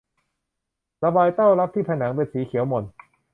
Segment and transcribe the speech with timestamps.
[1.03, 2.83] ระบายเต้ารับที่ผนังเป็นสีเขียวหม่น